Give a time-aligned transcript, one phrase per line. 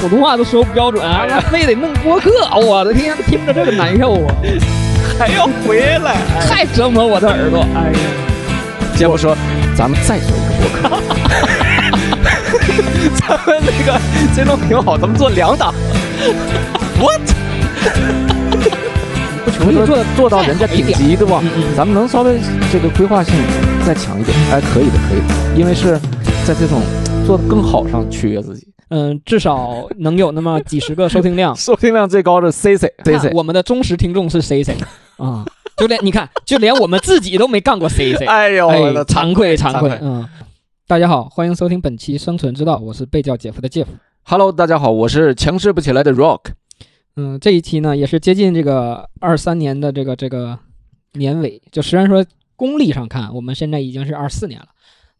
[0.00, 4.34] 普通话都说不标准，还非得弄播客，我的天，听着这个难受啊，
[5.18, 6.16] 还要回来。
[6.48, 7.60] 太折磨我的耳朵。
[7.74, 7.98] 哎呀，
[8.96, 9.36] 结果说，
[9.76, 10.88] 咱们再做一个播客，
[13.20, 14.00] 咱们那个
[14.34, 15.74] 这种挺好，咱们做两档。
[16.98, 17.20] What？
[19.44, 21.42] 不穷说做做到人家顶级，对吧？
[21.76, 22.40] 咱们能稍微
[22.72, 23.34] 这个规划性
[23.86, 26.00] 再强一点，哎，可以的，可以的，因为是
[26.46, 26.80] 在这种
[27.26, 28.66] 做的更好上取悦自己。
[28.90, 31.54] 嗯，至少能有那么几十个收听量。
[31.56, 34.76] 收听量最高的 C C C 看 C，我们的忠实听众是 C C
[35.16, 35.46] 啊，
[35.76, 39.96] 就连你看，就连我们自己都没干过 C C， 哎呦，哎我的，惭愧惭愧。
[40.02, 40.28] 嗯，
[40.88, 43.92] 大家好，欢迎收听本期《生存之道》，我是被叫姐夫的姐夫。
[44.24, 46.40] Hello，大家好，我是强势不起来的 Rock。
[47.14, 50.58] 嗯，这一期呢也是接近这个二三年的这个这个
[51.12, 52.24] 年尾，就虽然说
[52.56, 54.66] 公历上看，我们现在已经是二四年了，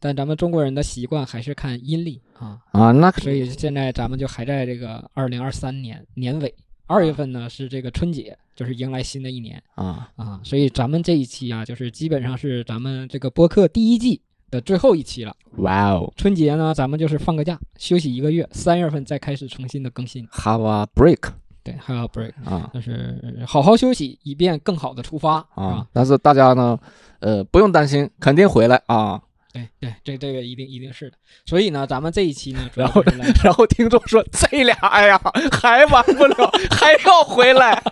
[0.00, 6.52] 但咱们中国人的习惯还是看阴历啊，啊，那所以现在咱们就还在这个二零二三年年尾，
[6.86, 15.36] 二月份呢是这个春节，就是迎来新的一年啊，啊，所以咱们这一期啊，就是基本上是咱们这个播客第一季的最后一期了。
[15.56, 20.26] 哇哦春节呢，咱们就是放个假，休息一个月，三月份再开始重新的更新。
[20.28, 21.30] ，Have a break
[21.62, 22.32] 对，，have a break。
[22.48, 25.86] 啊就是好好休息，以便更好的出发啊啊！！
[25.92, 26.78] 但是大家呢，
[27.18, 29.20] 呃，不用担心，肯定回来啊。
[29.52, 31.16] 对对，这这个一定一定是的。
[31.44, 37.82] 所以呢，咱们这一期呢，主要然后是来然后听众说：“这俩哎呀，还完不了，还要回来。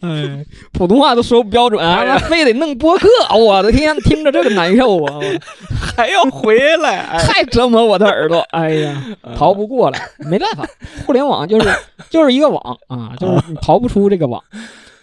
[0.00, 5.20] 哎，普通话都说不标准，还非得弄播客，我的天，听着这个难受啊，
[5.96, 6.98] 还要回来。
[6.98, 8.40] 哎太折磨我的耳朵。
[8.50, 9.04] 哎呀，
[9.36, 10.66] 逃不过了，没办法，
[11.06, 11.72] 互联网就是
[12.10, 14.42] 就是一个网啊，就是你逃不出这个网。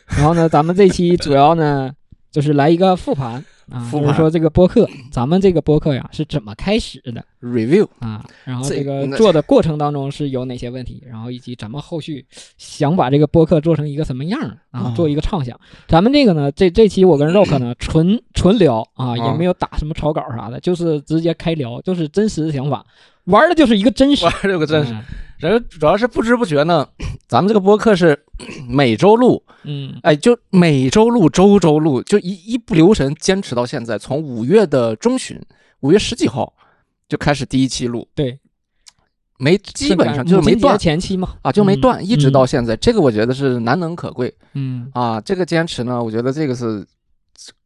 [0.08, 1.92] 然后呢，咱们这期主要呢
[2.32, 12.26] 就是来一个复盘啊，复盘就是说这个播客，咱们这个播客呀是怎么开始的？Review 啊，然后这这个做的过程当中是有哪些问题，然后以及咱们后续
[12.58, 15.60] 想把这个播客做成一个什么样儿啊哦，做一个畅想。
[15.88, 22.86] 咱们这个呢，这这期我跟 Rock 呢 纯纯聊啊，也哦没有打什么草稿啥的，就是直接开聊，就是真实的想法，
[23.26, 24.26] 玩的就是一个真实。
[24.26, 24.34] 玩。
[24.44, 25.04] 这个真是，嗯。
[25.40, 26.88] 然后主要是不知不觉呢，
[27.28, 28.18] 咱们这个播客是
[28.70, 35.38] 每周录，嗯，哎，就每周录，周周录，就一一不留神坚持到现在，从五月的中旬，
[35.82, 36.54] 五月十几号
[37.10, 38.40] 就开始第一期录，对，
[39.38, 40.78] 没基本上就没断。
[40.80, 41.36] 前期嘛。
[41.42, 41.82] 啊，就没嗯。
[41.82, 42.32] 断，一直嗯。
[42.32, 44.34] 到现在，这个我觉得是难能可贵。
[44.54, 46.86] 嗯，啊，这个坚持呢，我觉得这个是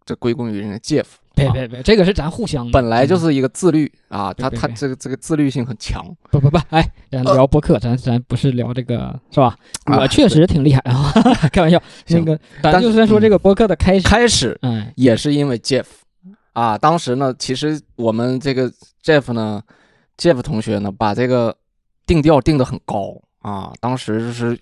[0.08, 2.72] 这这归功于人家 Jeff，啊别别别，这个是咱互相的。
[2.72, 6.04] 本来就嗯是一个自律啊，他他这个这个自律性很强。
[6.32, 9.58] 不不不，哎，咱聊播客，咱咱不是聊这个是吧？
[9.84, 11.12] 啊我确实挺厉害啊，
[11.52, 11.82] 开玩笑。
[12.08, 15.86] 那个，咱就算说这个播客的开始，开始嗯，也是因为 Jeff
[16.54, 18.72] 啊，当时呢，其实我们这个
[19.04, 19.62] Jeff 呢
[20.18, 21.56] ，Jeff 同学呢，把这个
[22.06, 24.58] 定调定得很高啊，当时就是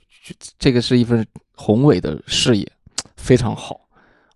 [0.58, 1.26] 这个是一份
[1.56, 2.68] 宏伟的事业，
[3.16, 3.80] 非常好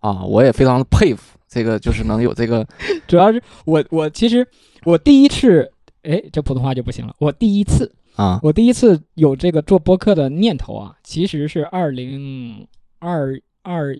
[0.00, 1.38] 啊，我也非常的佩服。
[1.48, 2.64] 这个就是能有这个
[3.08, 4.46] 主要是我我其实
[4.84, 5.68] 我第一次，
[6.02, 7.14] 哎，这普通话就不行了。
[7.18, 12.66] 我第一次，啊我第一次有这个做播客的念头啊，其实是二零
[13.00, 13.98] 二二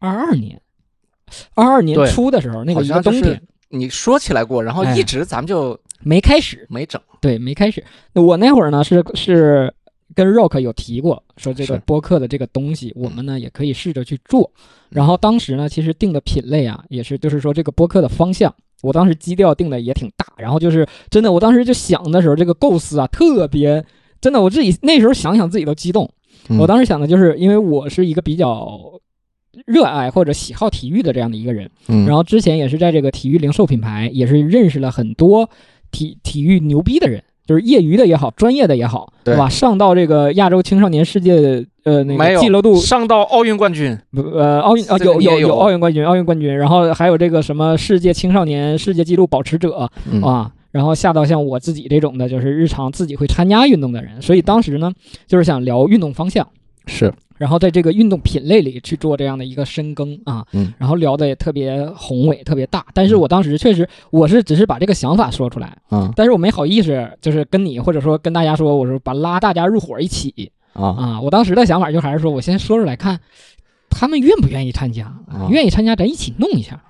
[0.00, 0.60] 二二年，
[1.54, 7.00] 二二年初的时候，那个好一个冬天你说起来过，然后哎一直咱们就没开始，没整。
[7.20, 7.84] 对，没开始。
[8.12, 9.72] 那我那会儿呢是是
[10.14, 14.50] 跟 Rock 有提过，说这个播客的这个东西，我们呢也可以试着去做。
[14.90, 20.26] 然后当时呢，其实定的品类啊，也是就是说这个播客的方向，我当时基调定的也挺大。
[20.36, 23.84] 然后就是真的，我当时就想的时候，这个构思啊特别
[24.20, 26.10] 真的，我自己那时候想想自己都激动。
[26.58, 28.80] 我当时想的就是，因为我是一个比较
[29.66, 35.50] 热爱或者喜好体育的这样的一个人，嗯然后之前也是在这个体育零售品牌，也是认识了很多
[35.90, 39.48] 体体育牛逼的人，就是业余的也好，专业的也好，对吧？
[39.48, 54.92] 上到这个亚洲青少年世界呃那个记录度上到奥运冠军，呃奥运啊这个有有有奥运冠军奥运冠军，然后还有这个什么世界青少年世界纪录保持者嗯啊，然后下到像我自己这种的，就是日常自己会参加运动的人，所以当时呢
[55.26, 56.46] 就是想聊运动方向。
[56.86, 62.84] 是然后在这个运动品类里去做这样的一个深耕啊，嗯然后聊的也特别宏伟，特别大。
[62.92, 71.20] 但是我当时确实，我是只是把这个想法说出来，啊但是我没好意思，就是跟你或者说跟大家说，我说把拉大家入伙一起啊啊。
[71.20, 73.20] 我当时的想法就还是说，我先说出来看，
[73.88, 76.82] 他们愿不愿意参加，啊愿意参加咱一起弄一下。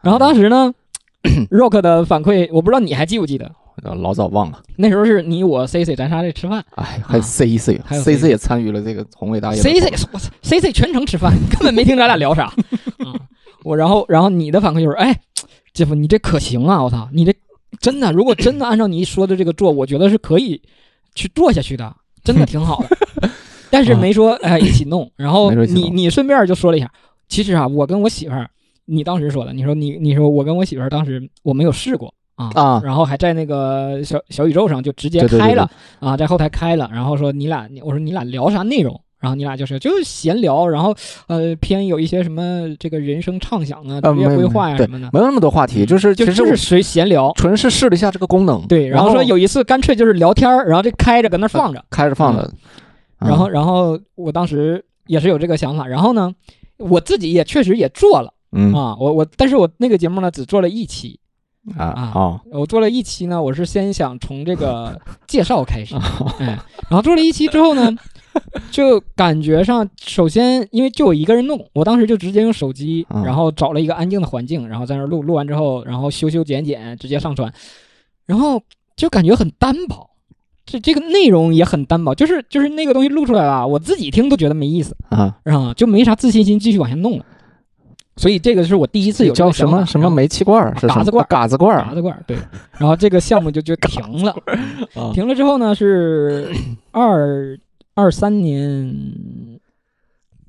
[0.00, 0.74] 然后当时呢
[1.50, 3.50] Rock 的反馈，我不知道你还记不记得，
[3.82, 12.44] 老早忘了，那时候是你我 C C 咱仨在吃饭哎，还有 C CC C 也参与了这个宏伟大业，C C 我操，C C 全程吃饭，根本没听咱俩聊啥。
[12.98, 13.14] 啊，
[13.64, 15.20] 我然后然后你的反馈就是，哎，
[15.72, 17.32] 姐夫你这可行啊，我操，你这
[17.80, 20.60] 真的，如果真的按照你说的这个做，我觉得是可以
[21.14, 21.94] 去做下去的，
[22.24, 23.30] 真的挺好的。
[23.70, 26.90] 但是没说哎一起弄，然后你你顺便就说了一下，
[27.28, 28.50] 其实啊，我跟我媳妇儿，
[28.86, 32.12] 你当时说的，你说你你说我跟我媳妇儿当时我没有试过。
[32.34, 35.70] 啊啊然后还在那个小小宇宙上就直接开了
[36.00, 38.98] 啊，在后台开了，然后说你俩，我说你俩聊啥内容？
[39.20, 40.92] 然后你俩就是就是闲聊，然后
[41.28, 47.30] 呃偏有一些什么这个人生畅想啊、职业规划呀对什么的，没有那么多话题，就是就就是随闲聊。
[47.36, 52.50] 纯是试了一下这个功能，对，然然后说有一次干脆就是聊天儿，然后这开着搁那放着，开着放着，
[53.20, 56.34] 嗯然后然后我当时也是有这个想法，然后呢，
[56.78, 58.72] 我自己也确实也做了嗯。
[58.72, 61.18] 啊，我我但是我那个节目呢只做了一期，
[61.76, 62.40] 啊啊哦。
[62.52, 66.00] 我做了一期呢，我是先想从这个 介绍开始， 哦
[66.38, 66.46] 哎，
[66.88, 67.90] 然后做了一期之后呢，
[68.70, 73.24] 就感觉上，首先因为就我一个人弄，我当时就直接用手机，嗯。
[73.24, 77.52] 然后找了一个安静的环境，然后在那儿录，录完之后，然后修修剪剪，直接上传，
[78.26, 78.60] 然后
[78.96, 80.10] 就感觉很单薄，
[80.64, 87.26] 这这个内容也很单薄，就是就是那个东西录出来了，我自己听都觉得没意思，啊，啊，就没啥自信心继续往下弄了，
[88.16, 92.36] 所以这个是我第一次有叫什么什么煤气罐儿是嘎子罐儿嘎子罐儿嘎子罐儿，对，
[92.78, 94.30] 然后这个项目就就停了。
[94.94, 96.52] 啊停了之后呢，是
[96.90, 97.58] 二
[97.94, 98.94] 二三年，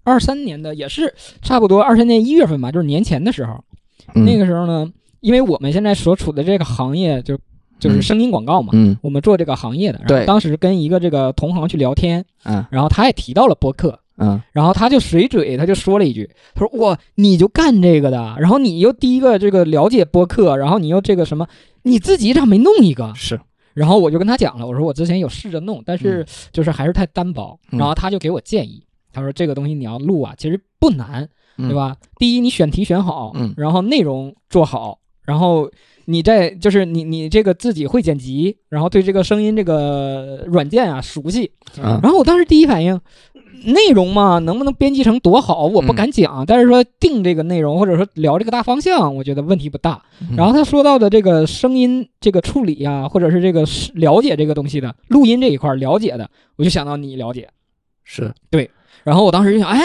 [0.04, 3.54] 二三年的也是差不多二三年一月份吧，就是年前的时候。
[4.14, 7.38] 嗯那个时候呢，因为我们现在所处的这个行业就
[7.80, 10.00] 就是嗯声音广告嘛，嗯我们做这个行业的。
[10.00, 13.98] 然后对当时跟一个这个同行去聊天，嗯然后他也提到了播客。
[14.18, 21.48] 嗯然后他就随嘴，他就说了一句：“他说哇，你就干这个的，然后你又第一个这个了解播客，然后你又这个什么，
[21.82, 23.40] 你自己咋没弄一个？”是
[23.74, 27.60] 然后我就跟他讲了，我说我之前有试着弄，但是就是还是太单薄。
[27.72, 31.28] 嗯然后他就给我建议，他说这个东西你要录啊，其实不难，
[31.58, 31.96] 嗯对吧？
[32.20, 35.68] 第一，你选题选好，嗯然后内容做好，然后
[36.06, 41.52] 你再就是你你这个自己会剪辑，然后对这个声音这个软件啊熟悉。
[41.78, 43.02] 嗯然后我当时第一反应。
[43.66, 46.46] 内容嘛，能不能编辑成多好，我不敢讲。
[46.46, 50.02] 但是说定这个内容，或者说聊这个大方向，我觉得问题不大。
[50.22, 57.48] 嗯然后他说到的这个声音这个处理啊、或者是这个是了解这个东西的录音这一块儿了解的，我就想到你了解。
[58.04, 58.70] 是对
[59.04, 59.82] 然后我当时就想，哎，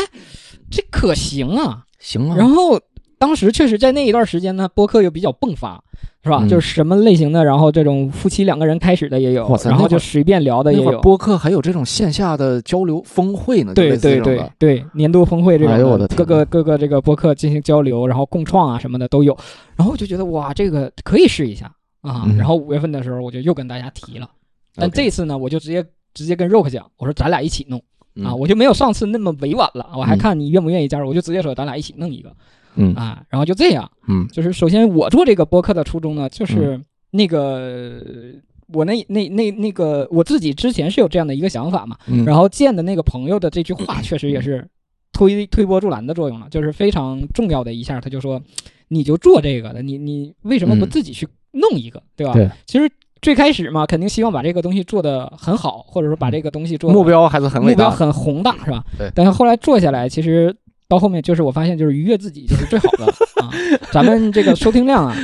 [0.71, 1.85] 这可行啊。
[2.01, 2.81] 行啊，然后
[3.19, 5.83] 当时确实在那一段时间呢，播客又比较迸发，
[6.23, 6.39] 是吧？
[6.43, 10.85] 嗯就是什么类型的，然后这种夫妻两个人开始的也有哇，塞然后那会儿就随便聊的也有。
[10.85, 19.37] 那会儿播客还有这种线下的交流峰会呢，就对类似对对这种的对，年度峰会这种哎呦我的天各个各个这个播客进行交流，然后共创啊什么的都有。
[19.77, 21.67] 然后我就觉得哇，这个可以试一下
[22.03, 22.25] 啊。
[22.27, 24.29] 嗯然后五月份的时候，我就又跟大家提了。
[24.77, 25.85] 但 OK 这次呢，我就直接
[26.15, 27.79] 直接跟 Rock 讲，我说咱俩一起弄
[28.25, 32.31] 啊，嗯我就没有上次那么委婉了，我还嗯看你愿不愿意加入，我就直接说咱俩一起弄一个
[32.79, 32.95] 嗯。
[32.95, 34.27] 啊，然后就这样，嗯。
[34.29, 36.81] 就是首先我做这个播客的初衷呢，就是
[37.11, 38.03] 那个
[38.73, 44.67] 我那那那那个我自己之前是有这样的一个想法嘛，嗯，然后见的那个朋友的这句话 确实也是
[45.13, 48.41] 推推波助澜的作用了，就是非常重要的一下，他就说
[48.89, 50.91] 你就做这个的，你你为什么不嗯。
[50.91, 52.33] 自己去弄一个，对吧？
[52.35, 58.85] 对，其实最开始嘛，肯定希望把这个东西做得很好，或者说把这个东西做目标还是很目标很宏大，是吧？
[58.99, 59.11] 对。
[59.15, 60.55] 但是后来做下来，其实
[60.89, 63.05] 到后面就是我发现，就是愉悦自己就是最好的
[63.43, 63.51] 啊。
[63.93, 65.15] 咱们这个收听量啊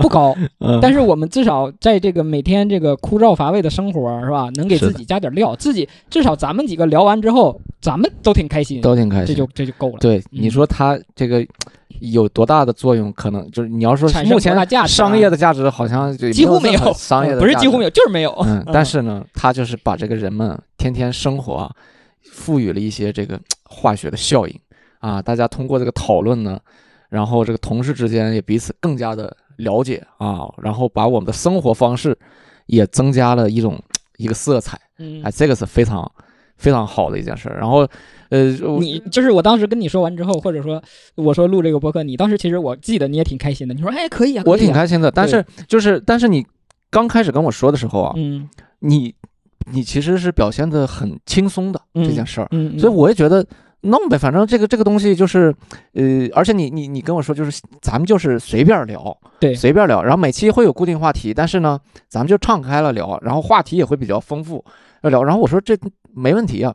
[0.00, 9.26] 不高，嗯但是我们至少在这个每天这个枯燥乏味的生活是吧，能给自己加点料，自己至少咱们几个聊完之后，咱们都挺开心，都挺开心。
[9.26, 9.96] 这就这就够了。
[9.98, 11.46] 对，嗯你说他这个
[12.00, 13.10] 有多大的作用？
[13.14, 18.30] 可能就是你要说目前的价值啊商业的价值好像就几乎没有商业的不是几乎没有，就是没有。
[18.46, 21.72] 嗯，但是呢，它就是把这个人们天天生活啊，
[22.30, 24.54] 赋予了一些这个化学的效应
[25.00, 25.20] 啊。
[25.22, 26.58] 大家通过这个讨论呢，
[27.08, 32.16] 然后这个同事之间也彼此更加的了解啊，然后把我们的生活方式
[32.66, 33.80] 也增加了一种
[34.16, 34.78] 一个色彩。
[34.98, 36.10] 嗯哎，这个是非常
[36.56, 37.56] 非常好的一件事儿。
[37.56, 37.86] 然后，
[38.30, 38.50] 呃，
[38.80, 40.82] 你就是我当时跟你说完之后，或者说
[41.14, 46.44] 我说录这个播客，你当时其实我记得你也挺开心的，你说哎可以啊，我挺开心的，但是就是但是你
[46.90, 48.48] 刚开始跟我说的时候啊，嗯
[48.80, 49.14] 你
[49.70, 53.46] 你其实是表现的很轻松的嗯这件事儿，嗯，嗯所以我也觉得
[53.82, 55.54] 弄呗，反正这个这个东西就是，
[55.94, 64.64] 呃，而且你你你跟我说就是咱们就是随便聊，对随便聊，然后每期会有固定话题，但是呢，咱们就敞开了聊，然后话题也会比较丰富
[65.02, 65.76] 要聊，然后我说这
[66.14, 66.74] 没问题啊，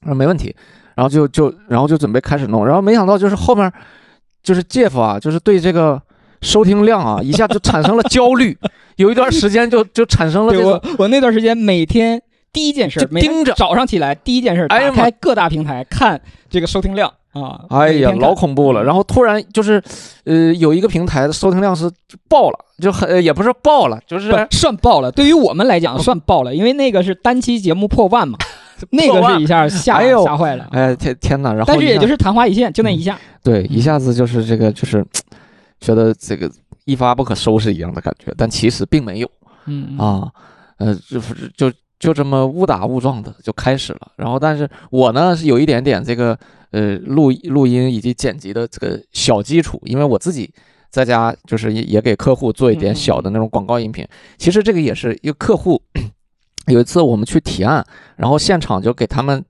[0.00, 0.54] 没问题，
[0.94, 3.72] 然后就就然后就准备开始弄，然后没想到就是后面
[4.42, 6.00] 就是 Jeff 啊，就是对这个。
[6.42, 8.56] 收听量啊，一下就产生了焦虑，
[8.96, 12.22] 有一段时间就就产生了我，我那段时间每天
[12.56, 13.52] 第一件事就盯着。
[13.52, 18.82] 早上起来第一件事打开各大平台看这个收听量啊，哎呀，老恐怖了。
[18.82, 19.82] 然后突然就是，
[20.24, 21.90] 呃，有一个平台的收听量是
[22.30, 28.38] 爆了，就很呃也不是爆了，就是算爆了，对于我们来讲算爆了，因为那个是单期节目破万嘛，
[28.90, 30.66] 那个是一下吓吓坏了。
[30.70, 31.52] 哎天天哪！
[31.52, 33.18] 然后但是也就是昙花一现，就那一下。
[33.42, 35.04] 对，一下子就是这个就是
[35.78, 36.50] 觉得这个
[36.86, 39.30] 一发不可收拾一样的感觉，但其实并没有。
[39.66, 40.30] 嗯，啊，
[40.78, 44.12] 呃，就是就就这么误打误撞的就开始了。
[44.16, 46.38] 然后，但是我呢是有一点点这个
[46.70, 50.52] 呃录录音以及剪辑的这个小基础，因为我自己
[50.90, 54.06] 在家就是也也给客户做一点小的那种广告音频。
[54.38, 55.80] 其实这个也是一个客户，
[56.68, 57.84] 有一次我们去提案，
[58.16, 59.44] 然后现场就给他们。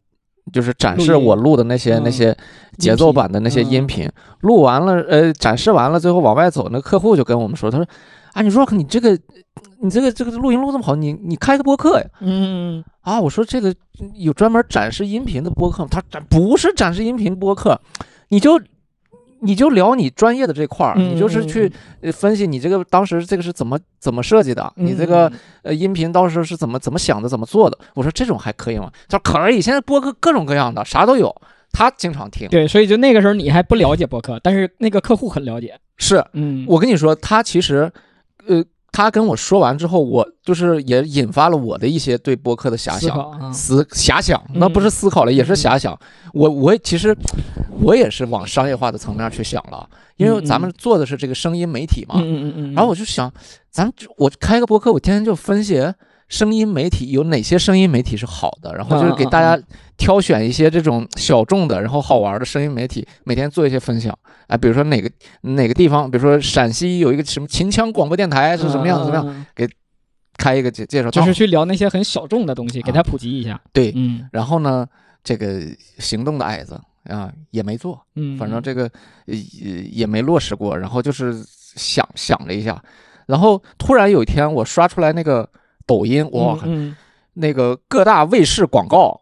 [0.53, 2.37] 就是展示我录的那些、那嗯些
[2.79, 4.09] 节奏版的那些音嗯频，
[4.43, 7.87] 录完了，呃，展示完了，最后往外走，那客户就跟我们说，他说，
[8.33, 9.19] 啊，你 Rock，你这个，
[9.80, 12.06] 你这个这个录音录这么好，你你开个播客呀？
[12.21, 13.75] 嗯，啊，我说这个
[14.14, 15.88] 有专门展示音频的播客吗？
[15.90, 17.80] 他展不是展示音频播客，
[18.28, 18.61] 你就
[19.40, 27.78] 你就聊你专业的这块儿，嗯你就是去呃分析你这个当时这个是怎么怎么设计的，你这嗯个呃音频当时候是怎么怎么想的，怎么做的。
[27.95, 28.90] 我说这种还可以吗？
[29.09, 31.35] 他说可以，现在播客各种各样的，啥都有。
[31.73, 35.78] 他经常听，对，所以就那个时候你还不了解博客，但是那个客户很了解。
[35.99, 37.92] 是嗯，我跟你说，他其实，
[38.47, 38.64] 呃，
[38.97, 43.53] 他跟我说完之后，我就是也引发了我的一些对播客的遐想。
[43.53, 45.95] 思啊，遐想，那不是嗯思考了，也是遐想。
[46.33, 47.15] 我我其实
[47.83, 49.87] 我也是往商业化的层面去想了，
[50.17, 52.15] 因为咱们做的是这个声音媒体嘛。
[52.17, 53.31] 嗯嗯嗯嗯，然后我就想，
[53.71, 55.93] 咱们我开个播客，我天天就分析
[56.28, 59.66] 声音媒体有哪些声音媒体是好的，然后就是给大嗯家
[59.97, 64.16] 挑选一些这种小众的，然后好玩的声音媒体，每天做一些分享。
[64.49, 65.11] 哎，比如说哪个
[65.42, 69.47] 哪个地方，比如说陕西有一个什么秦腔广播电台是什么样，怎么样，嗯？
[69.56, 69.71] 嗯嗯
[70.38, 73.59] 开一个介介绍，就是去聊那些很小众的东西，给他普及一下。
[73.73, 73.90] 对。
[73.97, 74.87] 嗯然后呢，
[75.25, 75.62] 这个
[75.99, 78.83] 行动的矮子啊也没做，嗯，反正这个
[79.26, 81.42] 呃也也没落实过，然后就是
[81.75, 82.80] 想想了一下，
[83.25, 85.49] 然后突然有一天我刷出来那个
[85.87, 86.97] 抖音，哇，嗯
[87.35, 89.21] 那个各大卫视广告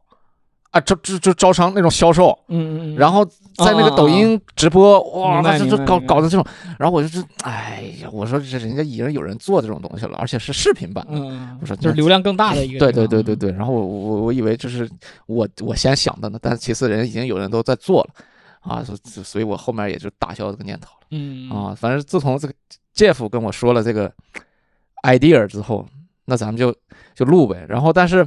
[0.70, 6.44] 啊，招就就招商那种销售，嗯嗯，然后在那个抖音直播，哇，明白他就就搞搞的这种，
[6.78, 11.12] 然后我就是，哎呀，我说这人家已经有人做这种东西了，而且是视频版的。
[11.12, 12.92] 嗯，我说就是流量更大的一个 对。
[12.92, 14.88] 对对对对，然后我我我以为就是
[15.26, 18.10] 我我先想的呢，但其次人已经有人都在做了，
[18.72, 21.06] 啊，所所以我后面也就打消这个念头了。
[21.10, 22.54] 嗯啊，反正自从这个
[22.96, 24.12] Jeff 跟我说了这个
[25.02, 25.86] idea 之后，
[26.26, 26.74] 那咱们就
[27.14, 27.64] 就录呗。
[27.68, 28.26] 然后，但是，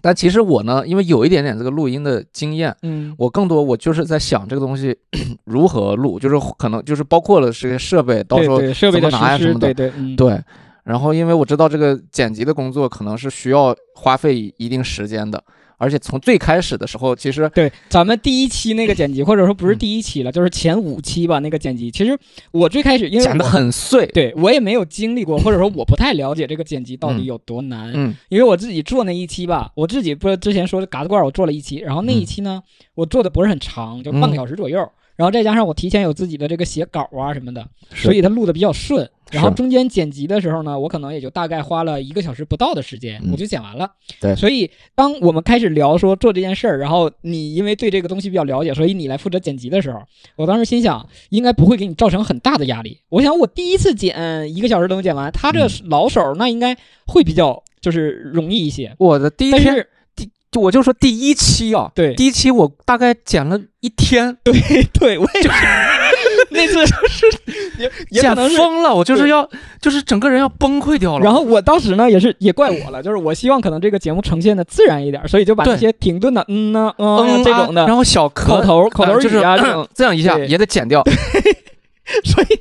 [0.00, 4.96] 但其实我呢，因为有一点点这个录音的经验，嗯我更多我就是在想这个东西
[5.44, 10.40] 如何录，就是可能就是包括了这些设备，到时候对对设备的怎么拿呀什么的对对嗯对。
[10.84, 15.42] 然后，因为我知道这个剪辑的工作可能是需要花费一定时间的，
[15.78, 21.90] 而且从最开始的时候，其实对，咱们第一期那个剪辑，或者说不是嗯第一期了，就是前五期吧，那个剪辑。
[21.90, 22.18] 其实
[22.50, 24.04] 我最开始因为剪的很碎。
[24.08, 27.92] 对我也没有经历过，或者说我不太了解这个剪辑到底有多难。
[27.94, 32.62] 嗯因为我自己做那一期吧，我自己不是之前说的嘎子罐，我做了一期，然后那一嗯期呢，
[32.94, 34.78] 我做的不是很长，就半个嗯小时左右。
[35.16, 39.08] 然后再加上我提前有自己的这个写稿啊什么的，所以它录的比较顺。
[39.30, 43.32] 然后中间剪辑的时候呢，我可能也就大概花了一个小时不到的时间，嗯。
[43.32, 43.90] 我就剪完了。
[44.20, 44.34] 对。
[44.34, 50.00] 所以当我们开始聊说做这件事儿，然后你因为对这个东西比较了解，所以你来负责剪辑的时候，
[50.36, 52.98] 我当时心想，应该不会给你造成很大的压力。
[53.08, 54.16] 我想我第一次剪
[54.54, 58.94] 一个小时都能剪完，他这嗯老手那应该会比较就是容易一些。
[58.98, 59.88] 我的第一天但是
[60.50, 62.14] 就我就说第一期啊，对。
[62.14, 64.54] 第一期我大概剪了一天，对
[64.94, 65.48] 对，我也是
[66.58, 67.40] 那次就是
[67.78, 69.48] 也也能疯了，我就是要
[69.80, 71.24] 就是整个人要崩溃掉了。
[71.24, 81.02] 然后我当时呢也是也怪我了，就是我希望可能这个节目呈现的自然一点，所以就把对那些停顿的嗯呐嗯这种的啊然后小口咳头口头呃就是语啊这种，这样一下也得剪掉。
[82.24, 82.60] 所以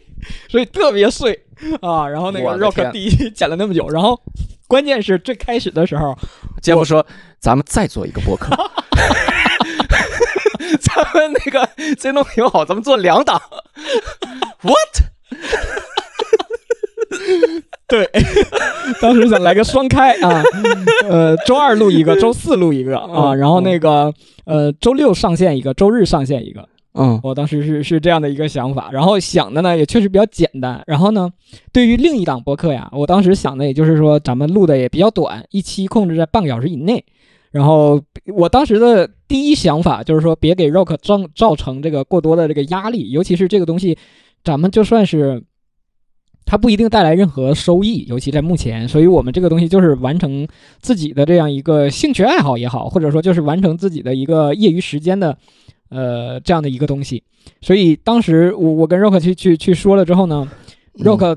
[0.49, 1.39] 所以特别碎
[1.81, 2.07] 啊。
[2.07, 4.19] 然后那个 Rock 第一期剪了那么久，然后
[4.67, 6.15] 关键是最开始的时候，
[6.61, 7.05] 杰夫说，
[7.39, 8.55] 咱们再做一个播客。
[10.79, 13.41] 咱们那个这弄挺好，咱们做两档。
[14.61, 15.03] What？
[17.87, 18.09] 对，
[19.01, 20.43] 当时想来个双开啊，
[21.07, 24.13] 呃，周二录一个，周四录一个啊，然后那个
[24.45, 26.67] 呃，周六上线一个，周日上线一个。
[26.99, 30.83] 嗯我当时是是这样的一个想法，然后想的呢也确实比较简单。
[30.87, 31.29] 然后呢，
[31.71, 37.05] 对于另一档播客呀，我当时想的也就是说，咱们录的也比较短，一期控制在半个小时以内。
[37.57, 37.99] 然后
[38.35, 43.97] 我当时的第一想法就是说，别给 Rock 造造成这个过多的这个压力，尤其是这个东西，
[44.43, 45.43] 咱们就算是
[46.45, 50.47] 它不一定带来任何收益，尤其在目前，所以我们这个东西就是完成
[50.81, 55.35] 自己的这样一个兴趣爱好也好，或者说就是完成自己的一个业余时间的，
[55.89, 57.23] 呃，这样的一个东西。
[57.61, 60.47] 所以当时我我跟 Rock 去去去说了之后呢
[60.99, 61.35] ，Rock、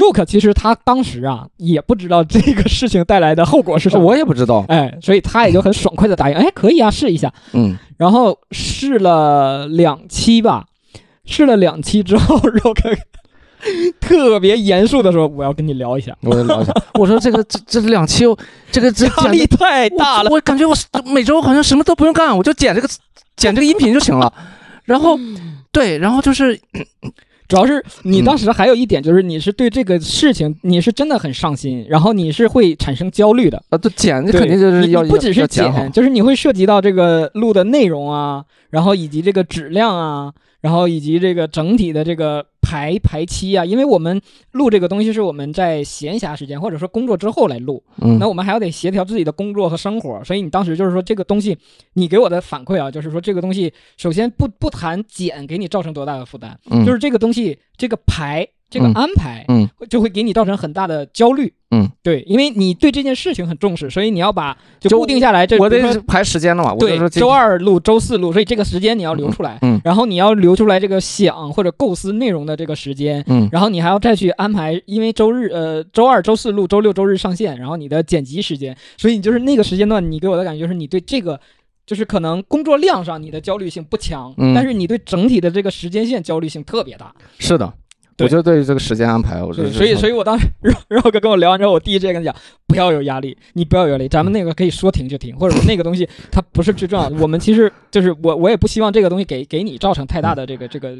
[0.00, 4.64] Rock 其实他当时啊也不知道这个事情带来的后果是什么，我也不知道。
[4.68, 7.32] 哎，所以他也就很爽快的答应，哎，可以啊，试一下。
[7.52, 10.64] 嗯然后试了两期吧，
[11.26, 12.96] 试了两期之后， Rook
[14.00, 16.72] 特别严肃的说：“我要跟你聊一下，我聊一下。
[16.98, 18.24] 我说这个这这两期，
[18.72, 20.30] 这个这压力太大了。
[20.30, 22.88] 我，我感觉我每周好像什么都不用干，我就剪这个
[23.36, 24.32] 剪这个音频就行了。
[24.84, 25.18] 然后
[25.70, 26.58] 对，然后就是
[27.50, 33.60] 主要是你嗯当时还有一点就是你是对这个事情你是真的很上心，然后你是会产生焦虑的。
[33.70, 44.20] 啊，对剪这肯定就是要不只是剪，就是你会涉及到这个录的内容啊，然后以及这个质量啊，然后以及这个整体的这个排排期啊，因为我们
[44.52, 51.58] 录这个东西是我们在闲暇时间或者说工作之后来录，嗯那我们还要得协调自己的工作和生活，所以你当时就是说这个东西，
[51.94, 61.52] 你给我的反馈啊，就是说这个东西首先不不谈剪给你造成多大的负担，嗯就是这个东西这个排这个嗯安排，嗯就会给你造成很大的焦虑。
[61.72, 65.46] 嗯，对，因为你对这件事情很重视，所以你要把就就固定下来。
[65.46, 69.58] 这我得排时间了嘛，我对周二录，周四录，所以这个时间你要留出来。
[69.62, 73.22] 嗯嗯然后你要留出来这个想或者构思内容的这个时间。
[73.28, 81.38] 嗯然后你还要再去安排，因为周日呃周二、周四录，周六、周日上线，然后你的剪辑时间，所以你就是那个时间段，你给我的感觉就是你对这个
[81.86, 87.14] 就是可能工作量上你的焦虑性不强，嗯但是你对整体的这个时间线焦虑性特别大。
[87.38, 87.79] 是的，对
[88.24, 97.16] 我就对于这个时间安排，我对，是所以所以我当时肉肉哥跟我聊完之后，我第一时间跟他讲，不要有压力，你不要有压力，咱们那个可以说停就停，或者说那个东西它不是最重要的。
[97.20, 100.94] 我们其实就是我我也不希望这个东西给给你造成太大的这个这个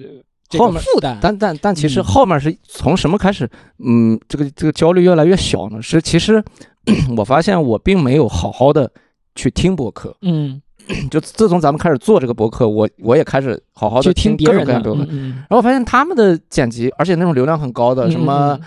[0.48, 1.18] 这个后面负担。
[1.20, 3.48] 但但但其实嗯后面是从什么开始？
[3.78, 5.80] 嗯，这个这个焦虑越来越小呢？
[5.82, 6.42] 是其实
[7.16, 8.90] 我发现我并没有好好的
[9.34, 10.60] 去听播客，嗯，
[11.10, 18.58] 就自从咱们开始做这个博客，我我也开始好好的听别各种人的各样然后我发现他们的剪辑，而且那种流量很高的，嗯什么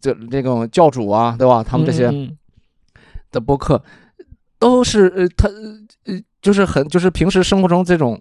[0.00, 1.62] 这这种教主啊，对吧？
[1.62, 2.10] 他们这些
[3.30, 3.82] 的博客
[4.58, 5.48] 都是呃，他
[6.06, 8.20] 呃就是很就是平时生活中这种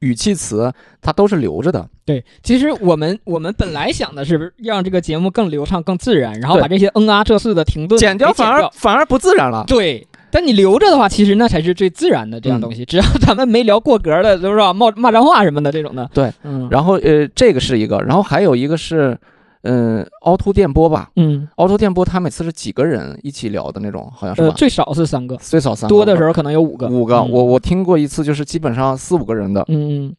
[0.00, 1.88] 语气词，他都是留着的。
[2.04, 9.64] 对，其实我们我们本来想的是让这个节目更流畅、更自然，然后把这些嗯啊这似的停顿剪掉反而反而不自然了。
[9.66, 10.06] 对。
[10.36, 12.84] 但你留着的话，其实那才是最自然的这样嗯东西。
[12.84, 16.10] 只要咱们没聊过格的，是不是吧，骂骂脏话什么的这种的。
[16.12, 19.16] 对，嗯，然后呃，这个是一个，然后还有一个是，
[19.62, 21.08] 嗯、凹凸电波吧。
[21.16, 24.52] 嗯，凹凸电波，他每次是几个人一起聊的那种，好像是？
[24.52, 26.86] 最少是三个，最少三个，多的时候可能有五个。
[26.88, 27.16] 五个。
[27.16, 30.14] 嗯我我听过一次，就是基本上四五个人的，嗯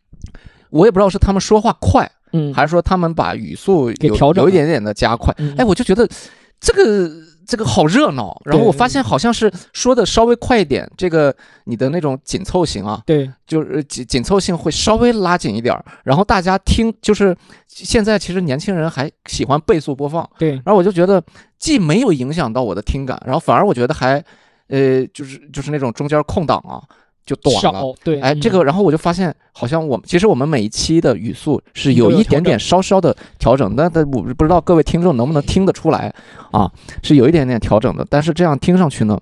[0.71, 5.31] 我也不知道是他们说话快，嗯，还是说他们把语速调整有一点点的加快。
[5.37, 6.09] 嗯哎，我就觉得
[6.59, 7.09] 这个
[7.45, 8.39] 这个好热闹。
[8.45, 15.83] 然后我发现好像是说的稍微快一点，这个你的那种紧凑型啊，对，就是紧紧凑性会稍微拉紧一点儿。
[16.03, 17.35] 然后大家听，就是
[17.67, 21.23] 现在其实年轻人还喜欢倍速播放，对，然后我就觉得
[21.57, 24.23] 既没有影响到我的听感，然后反而我觉得还
[24.67, 26.83] 呃就是就是那种中间空档啊
[27.27, 27.61] 就短了。
[27.61, 28.51] 少，对，哎，这嗯。
[28.51, 36.11] 个，然后我就发现，好像我们其实我们每一期的语速是有一点点稍稍的调整，但但我不知道各位听众能不能听得出来
[36.51, 36.71] 啊，
[37.03, 39.19] 是有一点点调整的，但是这样听上去呢，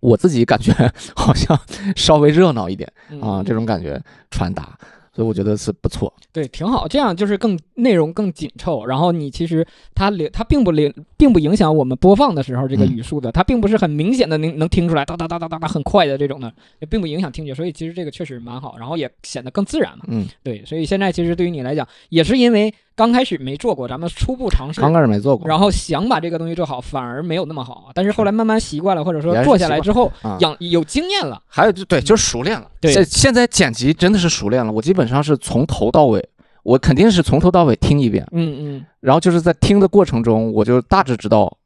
[0.00, 0.72] 我自己感觉
[1.14, 1.58] 好像
[1.96, 3.44] 稍微热闹一点啊，嗯。
[3.44, 4.78] 这种感觉传达，
[5.14, 6.12] 所以我觉得是不错。
[6.32, 20.04] 对，挺好，这样就是更内容更紧凑，然后你其实它流它并不流并不影响我们播放的时候这个嗯语速的，它并不是很明显的能能听出来哒哒哒哒哒哒很快的这种的，也并不影响听觉，所以其实这个确实蛮好，然后也显得更自然嘛。
[20.08, 30.36] 嗯，对，所以现在其实对于你来讲，也是因为刚开始没做过，咱们初步尝试，刚开始没做过，然后想把这个东西做好，反而没有那么好，但是后来慢慢习惯了，或者说做下来之后啊。
[30.40, 32.66] 养有经验了，还有就对，就是熟练了。
[32.80, 32.92] 对。
[32.92, 36.28] 现现在剪辑真的是熟练了，我基本上是从头到尾，
[36.62, 41.56] 我肯定是从头到尾听一遍，嗯嗯，然后就是在听的过程中，我就大致知道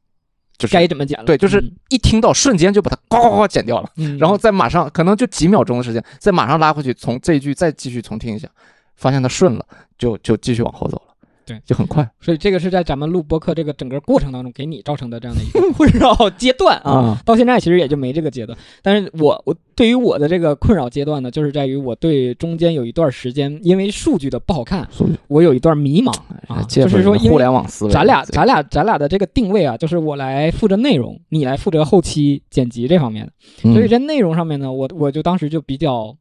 [0.57, 1.25] 就是该怎么剪了。
[1.25, 1.71] 对，就是嗯。
[1.89, 8.47] 一听到瞬间就把它呱呱呱剪掉了，嗯，然后再马上可能就几秒钟的时间，再马上拉回去，从这一句再继续重听一下，
[8.95, 9.65] 发现它顺了，
[9.97, 11.06] 就就继续往后走了，
[11.47, 12.07] 对，就很快。
[12.19, 16.91] 所以这个是在咱们录播客这个整个过程当中给你造成的这样的一个 困扰阶段啊。
[16.91, 24.85] 啊，到现在其实也就没这个阶段，但是我我对于我的这个困扰阶段呢，就是在于我对中间有一段时间，因为数据的不好看，
[25.29, 26.11] 我有一段迷茫
[26.47, 33.31] 啊，就是说因为互联网思维，咱俩咱俩咱俩的这个定位啊，就是我来负责内容，你来负责后期剪辑这方面的。
[33.63, 33.73] 嗯。
[33.73, 36.17] 所以在内容上面呢，我我就当时就比较，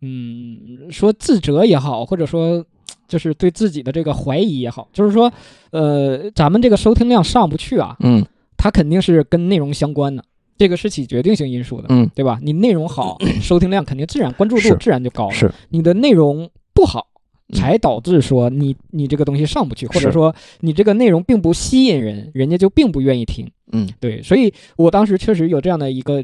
[0.00, 2.64] 嗯，说自责也好，或者说
[3.10, 5.30] 就是对自己的这个怀疑也好，就是说，
[5.72, 8.24] 呃，咱们这个收听量上不去啊，嗯。
[8.56, 10.22] 它肯定是跟内容相关的，
[10.58, 12.08] 这个是起决定性因素的，嗯。
[12.14, 12.38] 对吧？
[12.42, 15.34] 你内容好， 收听量肯定自然关注度自然就高了。
[15.34, 15.50] 是。
[15.70, 17.08] 你的内容不好，
[17.48, 17.56] 嗯。
[17.56, 23.50] 才导致说你你这个东西上不去，或者说你这个内容并不吸引人，人家就并不愿意听。
[23.72, 23.88] 嗯。
[23.98, 26.22] 对，所以我当时确实有这样的一个